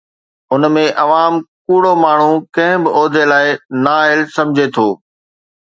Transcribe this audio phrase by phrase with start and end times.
[0.53, 3.47] ان ۾ عوام ڪوڙو ماڻهو ڪنهن به عهدي لاءِ
[3.85, 4.89] نااهل سمجهي ٿو.